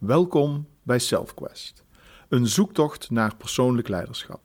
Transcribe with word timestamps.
Welkom 0.00 0.66
bij 0.82 0.98
SelfQuest, 0.98 1.84
een 2.28 2.46
zoektocht 2.46 3.10
naar 3.10 3.36
persoonlijk 3.36 3.88
leiderschap. 3.88 4.40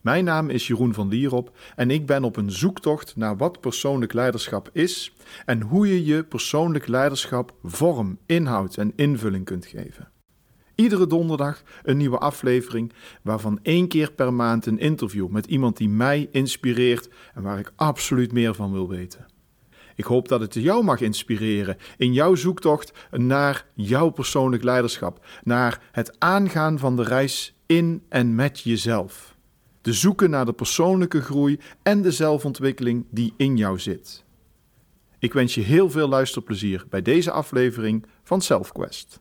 Mijn 0.00 0.24
naam 0.24 0.50
is 0.50 0.66
Jeroen 0.66 0.94
van 0.94 1.08
Lierop 1.08 1.56
en 1.76 1.90
ik 1.90 2.06
ben 2.06 2.24
op 2.24 2.36
een 2.36 2.50
zoektocht 2.50 3.16
naar 3.16 3.36
wat 3.36 3.60
persoonlijk 3.60 4.12
leiderschap 4.12 4.70
is 4.72 5.12
en 5.44 5.60
hoe 5.60 5.88
je 5.88 6.04
je 6.04 6.24
persoonlijk 6.24 6.86
leiderschap 6.86 7.54
vorm, 7.62 8.18
inhoud 8.26 8.76
en 8.76 8.92
invulling 8.96 9.44
kunt 9.44 9.66
geven. 9.66 10.10
Iedere 10.74 11.06
donderdag 11.06 11.62
een 11.82 11.96
nieuwe 11.96 12.18
aflevering, 12.18 12.92
waarvan 13.22 13.58
één 13.62 13.88
keer 13.88 14.12
per 14.12 14.34
maand 14.34 14.66
een 14.66 14.78
interview 14.78 15.28
met 15.28 15.46
iemand 15.46 15.76
die 15.76 15.88
mij 15.88 16.28
inspireert 16.30 17.08
en 17.34 17.42
waar 17.42 17.58
ik 17.58 17.72
absoluut 17.76 18.32
meer 18.32 18.54
van 18.54 18.72
wil 18.72 18.88
weten. 18.88 19.29
Ik 20.00 20.06
hoop 20.06 20.28
dat 20.28 20.40
het 20.40 20.54
jou 20.54 20.84
mag 20.84 21.00
inspireren 21.00 21.76
in 21.96 22.12
jouw 22.12 22.34
zoektocht 22.34 22.92
naar 23.10 23.66
jouw 23.74 24.10
persoonlijk 24.10 24.62
leiderschap, 24.62 25.26
naar 25.42 25.82
het 25.92 26.16
aangaan 26.18 26.78
van 26.78 26.96
de 26.96 27.02
reis 27.02 27.54
in 27.66 28.02
en 28.08 28.34
met 28.34 28.60
jezelf. 28.60 29.36
Te 29.80 29.92
zoeken 29.92 30.30
naar 30.30 30.44
de 30.44 30.52
persoonlijke 30.52 31.22
groei 31.22 31.60
en 31.82 32.02
de 32.02 32.12
zelfontwikkeling 32.12 33.06
die 33.10 33.34
in 33.36 33.56
jou 33.56 33.78
zit. 33.78 34.24
Ik 35.18 35.32
wens 35.32 35.54
je 35.54 35.60
heel 35.60 35.90
veel 35.90 36.08
luisterplezier 36.08 36.84
bij 36.90 37.02
deze 37.02 37.30
aflevering 37.30 38.06
van 38.22 38.42
SelfQuest. 38.42 39.20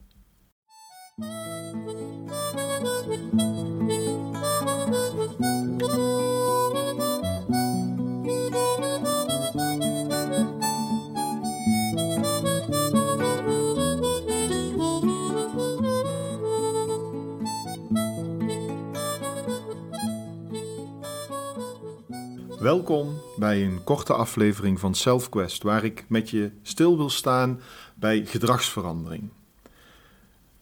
Welkom 22.59 23.21
bij 23.38 23.65
een 23.65 23.83
korte 23.83 24.13
aflevering 24.13 24.79
van 24.79 24.95
SelfQuest, 24.95 25.63
waar 25.63 25.83
ik 25.83 26.05
met 26.07 26.29
je 26.29 26.52
stil 26.61 26.97
wil 26.97 27.09
staan 27.09 27.61
bij 27.95 28.25
gedragsverandering. 28.25 29.29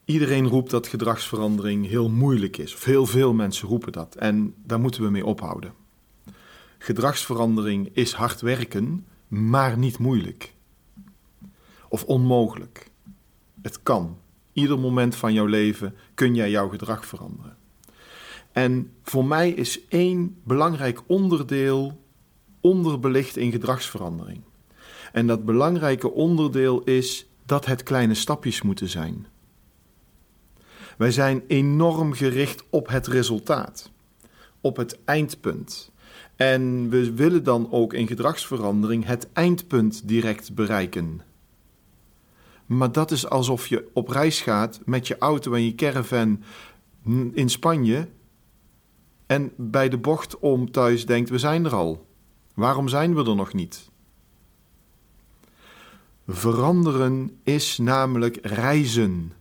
Iedereen 0.05 0.47
roept 0.47 0.69
dat 0.69 0.87
gedragsverandering 0.87 1.87
heel 1.87 2.09
moeilijk 2.09 2.57
is, 2.57 2.73
of 2.73 2.83
heel 2.83 3.05
veel 3.05 3.33
mensen 3.33 3.67
roepen 3.67 3.91
dat, 3.91 4.15
en 4.15 4.53
daar 4.63 4.79
moeten 4.79 5.03
we 5.03 5.09
mee 5.09 5.25
ophouden. 5.25 5.73
Gedragsverandering 6.77 7.89
is 7.93 8.13
hard 8.13 8.41
werken, 8.41 9.05
maar 9.27 9.77
niet 9.77 9.97
moeilijk. 9.97 10.53
Of 11.89 12.03
onmogelijk. 12.03 12.91
Het 13.61 13.83
kan. 13.83 14.17
Ieder 14.53 14.79
moment 14.79 15.15
van 15.15 15.33
jouw 15.33 15.45
leven 15.45 15.95
kun 16.13 16.35
jij 16.35 16.49
jouw 16.49 16.69
gedrag 16.69 17.05
veranderen. 17.05 17.56
En 18.51 18.91
voor 19.03 19.25
mij 19.25 19.49
is 19.49 19.87
één 19.87 20.35
belangrijk 20.43 21.01
onderdeel 21.05 22.01
onderbelicht 22.61 23.37
in 23.37 23.51
gedragsverandering. 23.51 24.41
En 25.11 25.27
dat 25.27 25.45
belangrijke 25.45 26.11
onderdeel 26.11 26.81
is 26.83 27.27
dat 27.45 27.65
het 27.65 27.83
kleine 27.83 28.13
stapjes 28.13 28.61
moeten 28.61 28.89
zijn. 28.89 29.27
Wij 30.97 31.11
zijn 31.11 31.43
enorm 31.47 32.13
gericht 32.13 32.63
op 32.69 32.87
het 32.87 33.07
resultaat, 33.07 33.91
op 34.61 34.77
het 34.77 34.99
eindpunt. 35.05 35.91
En 36.35 36.89
we 36.89 37.13
willen 37.13 37.43
dan 37.43 37.71
ook 37.71 37.93
in 37.93 38.07
gedragsverandering 38.07 39.05
het 39.05 39.27
eindpunt 39.33 40.07
direct 40.07 40.55
bereiken. 40.55 41.21
Maar 42.65 42.91
dat 42.91 43.11
is 43.11 43.29
alsof 43.29 43.67
je 43.67 43.87
op 43.93 44.07
reis 44.07 44.41
gaat 44.41 44.79
met 44.85 45.07
je 45.07 45.17
auto 45.17 45.53
en 45.53 45.63
je 45.63 45.75
caravan 45.75 46.43
in 47.33 47.49
Spanje 47.49 48.07
en 49.27 49.51
bij 49.55 49.89
de 49.89 49.97
bocht 49.97 50.39
om 50.39 50.71
thuis 50.71 51.05
denkt: 51.05 51.29
we 51.29 51.37
zijn 51.37 51.65
er 51.65 51.75
al. 51.75 52.07
Waarom 52.53 52.87
zijn 52.87 53.15
we 53.15 53.23
er 53.23 53.35
nog 53.35 53.53
niet? 53.53 53.89
Veranderen 56.27 57.39
is 57.43 57.77
namelijk 57.77 58.39
reizen. 58.41 59.33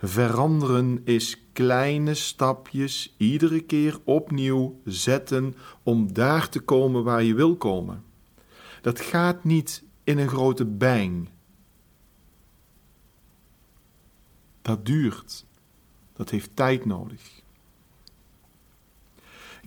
Veranderen 0.00 1.00
is 1.04 1.42
kleine 1.52 2.14
stapjes 2.14 3.14
iedere 3.16 3.60
keer 3.60 4.00
opnieuw 4.04 4.80
zetten 4.84 5.54
om 5.82 6.12
daar 6.12 6.48
te 6.48 6.60
komen 6.60 7.04
waar 7.04 7.22
je 7.22 7.34
wil 7.34 7.56
komen. 7.56 8.04
Dat 8.82 9.00
gaat 9.00 9.44
niet 9.44 9.84
in 10.04 10.18
een 10.18 10.28
grote 10.28 10.64
bang. 10.64 11.28
Dat 14.62 14.86
duurt. 14.86 15.44
Dat 16.12 16.30
heeft 16.30 16.56
tijd 16.56 16.84
nodig. 16.84 17.42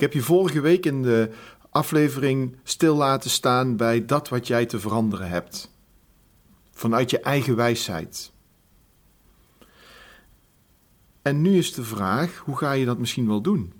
Ik 0.02 0.08
heb 0.08 0.16
je 0.16 0.26
vorige 0.26 0.62
week 0.62 0.86
in 0.86 1.02
de 1.02 1.32
aflevering 1.70 2.58
stil 2.64 2.96
laten 2.96 3.30
staan 3.30 3.76
bij 3.76 4.06
dat 4.06 4.30
wat 4.30 4.48
jij 4.48 4.66
te 4.66 4.80
veranderen 4.80 5.30
hebt. 5.30 5.72
Vanuit 6.72 7.10
je 7.10 7.20
eigen 7.20 7.56
wijsheid. 7.56 8.32
En 11.22 11.42
nu 11.42 11.58
is 11.58 11.74
de 11.74 11.84
vraag: 11.84 12.38
hoe 12.38 12.58
ga 12.58 12.72
je 12.72 12.86
dat 12.86 12.98
misschien 12.98 13.28
wel 13.28 13.42
doen? 13.42 13.74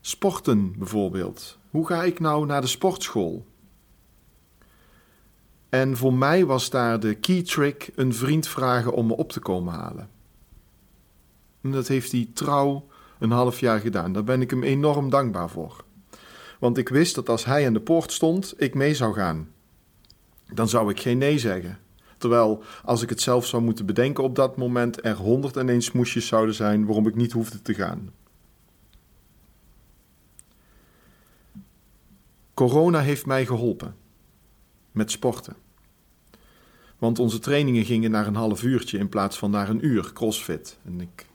Sporten 0.00 0.78
bijvoorbeeld. 0.78 1.58
Hoe 1.70 1.86
ga 1.86 2.02
ik 2.02 2.20
nou 2.20 2.46
naar 2.46 2.60
de 2.60 2.66
sportschool? 2.66 3.46
En 5.68 5.96
voor 5.96 6.14
mij 6.14 6.44
was 6.44 6.70
daar 6.70 7.00
de 7.00 7.14
key 7.14 7.42
trick 7.42 7.90
een 7.94 8.14
vriend 8.14 8.48
vragen 8.48 8.92
om 8.92 9.06
me 9.06 9.16
op 9.16 9.32
te 9.32 9.40
komen 9.40 9.74
halen. 9.74 10.10
En 11.60 11.70
dat 11.70 11.88
heeft 11.88 12.12
hij 12.12 12.28
trouw 12.32 12.86
een 13.18 13.30
half 13.30 13.60
jaar 13.60 13.80
gedaan. 13.80 14.12
Daar 14.12 14.24
ben 14.24 14.40
ik 14.40 14.50
hem 14.50 14.62
enorm 14.62 15.10
dankbaar 15.10 15.50
voor. 15.50 15.84
Want 16.58 16.78
ik 16.78 16.88
wist 16.88 17.14
dat 17.14 17.28
als 17.28 17.44
hij 17.44 17.66
aan 17.66 17.72
de 17.72 17.80
poort 17.80 18.12
stond, 18.12 18.54
ik 18.56 18.74
mee 18.74 18.94
zou 18.94 19.14
gaan. 19.14 19.48
Dan 20.54 20.68
zou 20.68 20.90
ik 20.90 21.00
geen 21.00 21.18
nee 21.18 21.38
zeggen. 21.38 21.78
Terwijl, 22.18 22.62
als 22.84 23.02
ik 23.02 23.08
het 23.08 23.20
zelf 23.20 23.46
zou 23.46 23.62
moeten 23.62 23.86
bedenken 23.86 24.24
op 24.24 24.34
dat 24.34 24.56
moment, 24.56 25.04
er 25.04 25.16
101 25.16 25.82
smoesjes 25.82 26.26
zouden 26.26 26.54
zijn 26.54 26.86
waarom 26.86 27.06
ik 27.06 27.14
niet 27.14 27.32
hoefde 27.32 27.62
te 27.62 27.74
gaan. 27.74 28.12
Corona 32.54 33.00
heeft 33.00 33.26
mij 33.26 33.46
geholpen 33.46 33.94
met 34.92 35.10
sporten. 35.10 35.56
Want 36.98 37.18
onze 37.18 37.38
trainingen 37.38 37.84
gingen 37.84 38.10
naar 38.10 38.26
een 38.26 38.34
half 38.34 38.62
uurtje 38.62 38.98
in 38.98 39.08
plaats 39.08 39.38
van 39.38 39.50
naar 39.50 39.68
een 39.68 39.86
uur 39.86 40.12
crossfit. 40.12 40.78
En 40.84 41.00
ik 41.00 41.26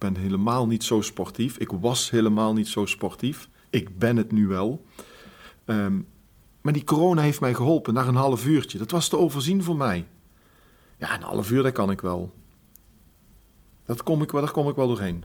ben 0.00 0.16
helemaal 0.16 0.66
niet 0.66 0.84
zo 0.84 1.00
sportief. 1.00 1.58
Ik 1.58 1.70
was 1.70 2.10
helemaal 2.10 2.52
niet 2.52 2.68
zo 2.68 2.86
sportief. 2.86 3.48
Ik 3.70 3.98
ben 3.98 4.16
het 4.16 4.32
nu 4.32 4.46
wel. 4.46 4.84
Um, 5.66 6.06
maar 6.60 6.72
die 6.72 6.84
corona 6.84 7.22
heeft 7.22 7.40
mij 7.40 7.54
geholpen 7.54 7.94
naar 7.94 8.08
een 8.08 8.14
half 8.14 8.46
uurtje. 8.46 8.78
Dat 8.78 8.90
was 8.90 9.08
te 9.08 9.18
overzien 9.18 9.62
voor 9.62 9.76
mij. 9.76 10.06
Ja, 10.98 11.14
een 11.14 11.22
half 11.22 11.50
uur, 11.50 11.62
dat 11.62 11.72
kan 11.72 11.90
ik 11.90 12.00
wel. 12.00 12.34
Dat 13.84 14.02
kom 14.02 14.22
ik 14.22 14.30
wel, 14.30 14.40
daar 14.40 14.50
kom 14.50 14.68
ik 14.68 14.76
wel 14.76 14.86
doorheen. 14.86 15.24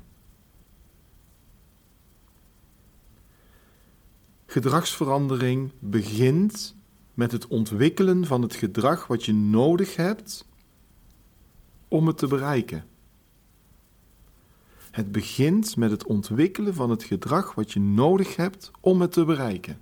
Gedragsverandering 4.46 5.72
begint 5.80 6.76
met 7.14 7.32
het 7.32 7.48
ontwikkelen 7.48 8.26
van 8.26 8.42
het 8.42 8.56
gedrag 8.56 9.08
wat 9.08 9.26
je 9.26 9.34
nodig 9.34 9.96
hebt 9.96 10.48
om 11.88 12.08
het 12.08 12.18
te 12.18 12.28
bereiken. 12.28 12.86
Het 14.96 15.12
begint 15.12 15.76
met 15.78 15.92
het 15.92 16.06
ontwikkelen 16.06 16.74
van 16.74 16.90
het 16.90 17.04
gedrag 17.04 17.54
wat 17.54 17.72
je 17.72 17.80
nodig 17.80 18.36
hebt 18.36 18.72
om 18.80 19.02
het 19.02 19.12
te 19.12 19.26
bereiken. 19.26 19.82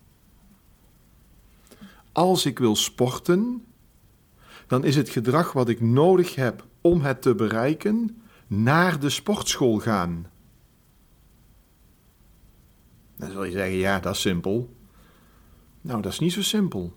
Als 2.12 2.46
ik 2.46 2.60
wil 2.60 2.76
sporten, 2.76 3.66
dan 4.68 4.84
is 4.84 4.96
het 4.96 5.10
gedrag 5.10 5.52
wat 5.52 5.70
ik 5.70 5.82
nodig 5.82 6.36
heb 6.36 6.66
om 6.82 7.02
het 7.02 7.22
te 7.22 7.36
bereiken 7.36 8.22
naar 8.48 9.00
de 9.00 9.10
sportschool 9.10 9.80
gaan. 9.80 10.28
Dan 13.18 13.32
zul 13.32 13.44
je 13.44 13.52
zeggen, 13.52 13.78
ja, 13.78 14.00
dat 14.00 14.16
is 14.16 14.22
simpel. 14.22 14.76
Nou, 15.82 16.02
dat 16.02 16.12
is 16.12 16.20
niet 16.20 16.34
zo 16.34 16.42
simpel. 16.42 16.94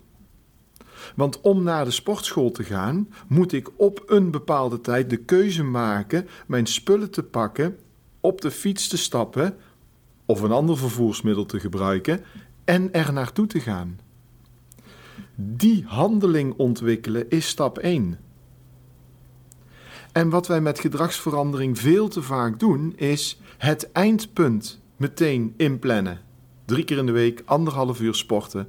Want 1.16 1.40
om 1.40 1.62
naar 1.62 1.84
de 1.84 1.90
sportschool 1.90 2.50
te 2.50 2.64
gaan, 2.64 3.08
moet 3.28 3.52
ik 3.52 3.70
op 3.76 4.02
een 4.06 4.30
bepaalde 4.30 4.80
tijd 4.80 5.10
de 5.10 5.16
keuze 5.16 5.62
maken 5.62 6.28
mijn 6.46 6.66
spullen 6.66 7.10
te 7.10 7.22
pakken 7.22 7.78
op 8.26 8.40
de 8.40 8.50
fiets 8.50 8.88
te 8.88 8.96
stappen 8.96 9.56
of 10.24 10.40
een 10.40 10.52
ander 10.52 10.78
vervoersmiddel 10.78 11.46
te 11.46 11.60
gebruiken 11.60 12.24
en 12.64 12.92
er 12.92 13.12
naartoe 13.12 13.46
te 13.46 13.60
gaan. 13.60 13.98
Die 15.34 15.84
handeling 15.86 16.54
ontwikkelen 16.56 17.30
is 17.30 17.48
stap 17.48 17.78
1. 17.78 18.18
En 20.12 20.30
wat 20.30 20.46
wij 20.46 20.60
met 20.60 20.78
gedragsverandering 20.78 21.78
veel 21.78 22.08
te 22.08 22.22
vaak 22.22 22.58
doen, 22.58 22.92
is 22.96 23.40
het 23.58 23.92
eindpunt 23.92 24.80
meteen 24.96 25.54
inplannen. 25.56 26.20
Drie 26.64 26.84
keer 26.84 26.98
in 26.98 27.06
de 27.06 27.12
week, 27.12 27.42
anderhalf 27.44 28.00
uur 28.00 28.14
sporten. 28.14 28.68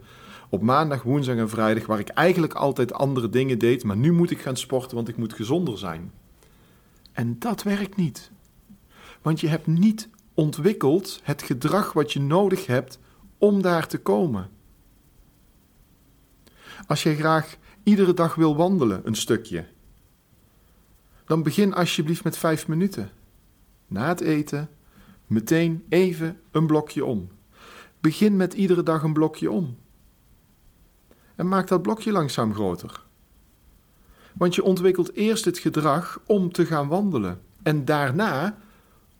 op 0.49 0.61
maandag, 0.61 1.03
woensdag 1.03 1.35
en 1.35 1.49
vrijdag, 1.49 1.85
waar 1.85 1.99
ik 1.99 2.09
eigenlijk 2.09 2.53
altijd 2.53 2.93
andere 2.93 3.29
dingen 3.29 3.59
deed, 3.59 3.83
maar 3.83 3.97
nu 3.97 4.11
moet 4.11 4.31
ik 4.31 4.39
gaan 4.39 4.57
sporten, 4.57 4.95
want 4.95 5.07
ik 5.07 5.17
moet 5.17 5.33
gezonder 5.33 5.77
zijn. 5.77 6.11
En 7.11 7.35
dat 7.39 7.63
werkt 7.63 7.95
niet. 7.95 8.31
Want 9.21 9.39
je 9.39 9.47
hebt 9.47 9.67
niet 9.67 10.09
ontwikkeld 10.33 11.19
het 11.23 11.41
gedrag 11.41 11.93
wat 11.93 12.13
je 12.13 12.19
nodig 12.19 12.65
hebt 12.65 12.99
om 13.37 13.61
daar 13.61 13.87
te 13.87 13.97
komen. 13.97 14.49
Als 16.87 17.03
je 17.03 17.15
graag 17.15 17.57
iedere 17.83 18.13
dag 18.13 18.35
wil 18.35 18.55
wandelen, 18.55 19.01
een 19.03 19.15
stukje, 19.15 19.65
dan 21.25 21.43
begin 21.43 21.73
alsjeblieft 21.73 22.23
met 22.23 22.37
vijf 22.37 22.67
minuten. 22.67 23.11
Na 23.87 24.07
het 24.07 24.21
eten, 24.21 24.69
meteen 25.27 25.85
even 25.89 26.39
een 26.51 26.67
blokje 26.67 27.05
om. 27.05 27.29
Begin 27.99 28.35
met 28.35 28.53
iedere 28.53 28.83
dag 28.83 29.03
een 29.03 29.13
blokje 29.13 29.51
om. 29.51 29.77
En 31.35 31.47
maak 31.47 31.67
dat 31.67 31.81
blokje 31.81 32.11
langzaam 32.11 32.53
groter. 32.53 33.05
Want 34.33 34.55
je 34.55 34.63
ontwikkelt 34.63 35.13
eerst 35.13 35.45
het 35.45 35.57
gedrag 35.57 36.19
om 36.25 36.51
te 36.51 36.65
gaan 36.65 36.87
wandelen 36.87 37.41
en 37.63 37.85
daarna 37.85 38.57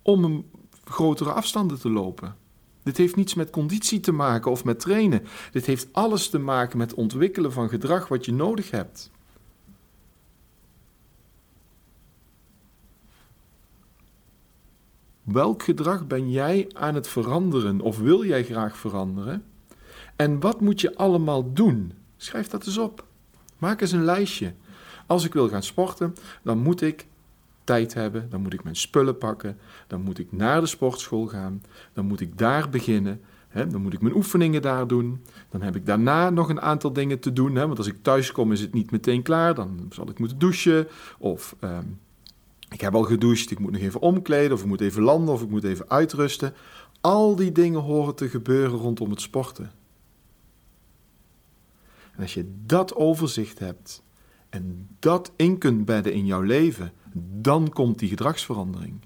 om 0.08 0.46
grotere 0.84 1.32
afstanden 1.32 1.80
te 1.80 1.90
lopen. 1.90 2.36
Dit 2.84 2.98
heeft 2.98 3.16
niets 3.16 3.34
met 3.34 3.50
conditie 3.50 4.00
te 4.00 4.12
maken 4.12 4.52
of 4.52 4.64
met 4.64 4.80
trainen. 4.80 5.24
Dit 5.52 5.66
heeft 5.66 5.88
alles 5.92 6.30
te 6.30 6.40
maken 6.40 6.78
met 6.78 6.94
ontwikkelen 6.94 7.52
van 7.52 7.70
gedrag 7.70 8.08
wat 8.08 8.26
je 8.26 8.34
nodig 8.34 8.72
hebt. 8.72 9.12
Welk 15.24 15.64
gedrag 15.64 16.08
ben 16.08 16.32
jij 16.32 16.70
aan 16.74 16.96
het 16.96 17.08
veranderen 17.08 17.82
of 17.82 18.00
wil 18.00 18.26
jij 18.26 18.44
graag 18.44 18.78
veranderen? 18.78 19.44
En 20.16 20.40
wat 20.40 20.62
moet 20.62 20.82
je 20.82 20.96
allemaal 20.96 21.54
doen? 21.54 21.94
Schrijf 22.18 22.48
dat 22.48 22.66
eens 22.66 22.78
op. 22.78 23.06
Maak 23.58 23.82
eens 23.82 23.92
een 23.92 24.06
lijstje. 24.06 24.54
Als 25.06 25.26
ik 25.26 25.34
wil 25.34 25.50
gaan 25.50 25.64
sporten, 25.64 26.16
dan 26.44 26.58
moet 26.58 26.82
ik 26.82 27.06
tijd 27.68 27.94
hebben, 27.94 28.30
dan 28.30 28.42
moet 28.42 28.54
ik 28.54 28.64
mijn 28.64 28.76
spullen 28.76 29.18
pakken, 29.18 29.58
dan 29.88 30.02
moet 30.02 30.20
ik 30.20 30.32
naar 30.32 30.62
de 30.62 30.68
sportschool 30.68 31.28
gaan, 31.28 31.64
dan 31.94 32.06
moet 32.06 32.20
ik 32.20 32.38
daar 32.38 32.70
beginnen, 32.70 33.22
dan 33.54 33.82
moet 33.82 33.94
ik 33.94 34.02
mijn 34.02 34.16
oefeningen 34.16 34.62
daar 34.62 34.88
doen, 34.88 35.24
dan 35.50 35.62
heb 35.62 35.76
ik 35.76 35.86
daarna 35.86 36.30
nog 36.30 36.50
een 36.50 36.62
aantal 36.62 36.94
dingen 36.94 37.20
te 37.20 37.34
doen, 37.34 37.54
want 37.54 37.78
als 37.78 37.88
ik 37.88 37.98
thuis 38.02 38.32
kom 38.32 38.52
is 38.52 38.62
het 38.62 38.74
niet 38.74 38.92
meteen 38.92 39.22
klaar, 39.22 39.56
dan 39.56 39.86
zal 39.90 40.10
ik 40.10 40.20
moeten 40.20 40.40
douchen 40.40 40.88
of 41.18 41.56
ehm, 41.60 41.86
ik 42.70 42.82
heb 42.82 42.96
al 42.96 43.04
gedoucht, 43.04 43.52
ik 43.52 43.60
moet 43.60 43.72
nog 43.72 43.82
even 43.82 44.02
omkleden 44.02 44.54
of 44.54 44.62
ik 44.62 44.68
moet 44.68 44.82
even 44.82 45.02
landen 45.02 45.34
of 45.34 45.42
ik 45.42 45.50
moet 45.50 45.64
even 45.64 45.90
uitrusten. 45.90 46.54
Al 47.02 47.36
die 47.36 47.52
dingen 47.52 47.80
horen 47.80 48.16
te 48.16 48.30
gebeuren 48.30 48.80
rondom 48.80 49.10
het 49.10 49.22
sporten. 49.22 49.72
En 52.16 52.22
als 52.22 52.34
je 52.34 52.52
dat 52.66 52.96
overzicht 52.96 53.60
hebt 53.60 54.04
en 54.50 54.88
dat 55.00 55.32
in 55.36 55.58
kunt 55.58 55.86
bedden 55.86 56.14
in 56.14 56.26
jouw 56.26 56.42
leven, 56.42 56.92
dan 57.14 57.70
komt 57.70 58.00
die 58.00 58.10
gedragsverandering. 58.10 59.00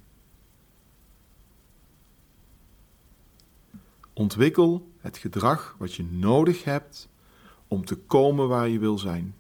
Ontwikkel 4.14 4.90
het 5.00 5.18
gedrag 5.18 5.76
wat 5.80 5.94
je 5.94 6.04
nodig 6.04 6.64
hebt 6.64 7.10
om 7.68 7.86
te 7.86 7.96
komen 7.96 8.48
waar 8.48 8.70
je 8.70 8.80
wil 8.80 8.98
zijn. 8.98 9.36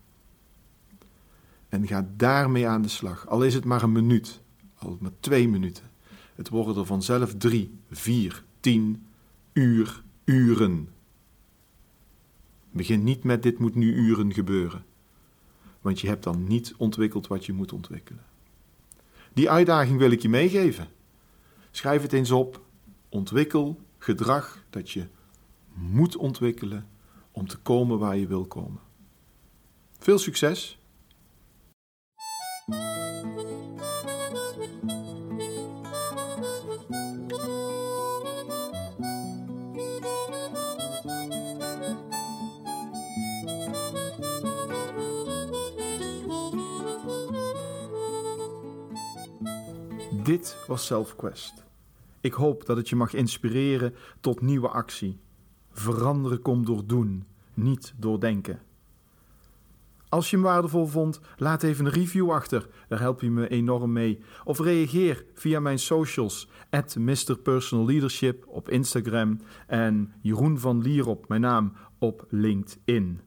En 1.69 1.87
ga 1.87 2.07
daarmee 2.15 2.67
aan 2.67 2.81
de 2.81 2.87
slag. 2.87 3.27
Al 3.27 3.43
is 3.43 3.53
het 3.53 3.65
maar 3.65 3.83
een 3.83 3.91
minuut, 3.91 4.41
al 4.75 4.97
maar 4.99 5.11
twee 5.19 5.49
minuten. 5.49 5.89
Het 6.35 6.49
worden 6.49 6.75
er 6.75 6.85
vanzelf 6.85 7.35
drie, 7.35 7.79
vier, 7.89 8.43
tien 8.59 9.05
uur, 9.53 10.03
uren. 10.23 10.89
Begin 12.71 13.03
niet 13.03 13.23
met 13.23 13.43
dit 13.43 13.59
moet 13.59 13.75
nu 13.75 13.93
uren 13.93 14.33
gebeuren. 14.33 14.85
Want 15.81 15.99
je 15.99 16.07
hebt 16.07 16.23
dan 16.23 16.43
niet 16.43 16.73
ontwikkeld 16.77 17.27
wat 17.27 17.45
je 17.45 17.53
moet 17.53 17.73
ontwikkelen. 17.73 18.23
Die 19.33 19.50
uitdaging 19.50 19.98
wil 19.98 20.12
ik 20.12 20.22
je 20.22 20.30
meegeven. 20.30 20.88
Schrijf 21.72 22.01
het 22.01 22.13
eens 22.13 22.31
op. 22.31 22.62
Ontwikkel 23.10 23.80
gedrag 23.98 24.63
dat 24.69 24.92
je 24.92 25.07
moet 25.74 26.16
ontwikkelen 26.16 26.88
om 27.31 27.48
te 27.48 27.57
komen 27.57 28.00
waar 28.00 28.18
je 28.18 28.28
wil 28.28 28.45
komen. 28.45 28.81
Veel 29.98 30.18
succes! 30.18 30.80
Dit 50.23 50.57
was 50.68 50.85
SelfQuest. 50.85 51.63
Ik 52.21 52.33
hoop 52.33 52.65
dat 52.65 52.77
het 52.77 52.89
je 52.89 52.95
mag 52.95 53.13
inspireren 53.13 53.95
tot 54.19 54.41
nieuwe 54.41 54.68
actie. 54.68 55.19
Veranderen 55.71 56.41
komt 56.41 56.65
door 56.65 56.85
doen, 56.85 57.25
niet 57.53 57.94
door 57.97 58.19
denken. 58.19 58.62
Als 60.09 60.29
je 60.29 60.35
hem 60.35 60.45
waardevol 60.45 60.88
vond, 60.88 61.19
laat 61.38 61.63
even 61.63 61.85
een 61.85 61.91
review 61.91 62.31
achter. 62.31 62.68
Daar 62.88 63.00
help 63.00 63.21
je 63.21 63.29
me 63.31 63.47
enorm 63.47 63.91
mee. 63.91 64.19
Of 64.44 64.59
reageer 64.59 65.25
via 65.33 65.59
mijn 65.59 65.79
socials. 65.79 66.50
At 66.69 66.95
Mr. 66.95 67.38
Personal 67.44 67.85
Leadership 67.85 68.45
op 68.47 68.69
Instagram. 68.69 69.39
En 69.68 70.13
Jeroen 70.21 70.59
van 70.59 70.81
Lierop, 70.81 71.27
mijn 71.27 71.41
naam, 71.41 71.73
op 72.00 72.25
LinkedIn. 72.29 73.21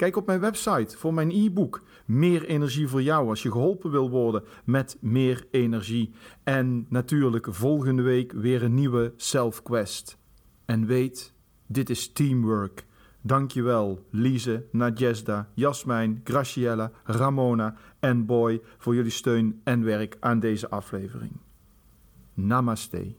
Kijk 0.00 0.16
op 0.16 0.26
mijn 0.26 0.40
website 0.40 0.96
voor 0.98 1.14
mijn 1.14 1.30
e-book. 1.30 1.82
Meer 2.04 2.44
energie 2.44 2.88
voor 2.88 3.02
jou 3.02 3.28
als 3.28 3.42
je 3.42 3.50
geholpen 3.50 3.90
wil 3.90 4.10
worden 4.10 4.44
met 4.64 4.96
meer 5.00 5.46
energie. 5.50 6.12
En 6.42 6.86
natuurlijk 6.88 7.46
volgende 7.50 8.02
week 8.02 8.32
weer 8.32 8.62
een 8.62 8.74
nieuwe 8.74 9.12
Self 9.16 9.62
Quest. 9.62 10.18
En 10.64 10.86
weet, 10.86 11.34
dit 11.66 11.90
is 11.90 12.12
teamwork. 12.12 12.84
Dankjewel 13.20 14.06
Lise, 14.10 14.66
Nadjesda, 14.72 15.48
Jasmijn, 15.54 16.20
Graciella, 16.24 16.90
Ramona 17.04 17.76
en 17.98 18.26
Boy 18.26 18.62
voor 18.78 18.94
jullie 18.94 19.10
steun 19.10 19.60
en 19.64 19.84
werk 19.84 20.16
aan 20.20 20.40
deze 20.40 20.70
aflevering. 20.70 21.32
Namaste. 22.34 23.14